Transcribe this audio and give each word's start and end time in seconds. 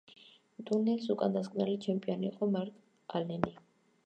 ტურნირის 0.69 1.11
უკანასკნელი 1.15 1.77
ჩემპიონი 1.85 2.29
იყო 2.31 2.49
მარკ 2.57 3.15
ალენი. 3.21 3.57